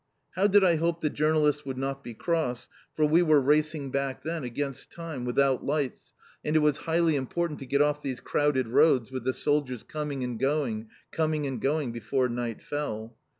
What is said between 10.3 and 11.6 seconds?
going, coming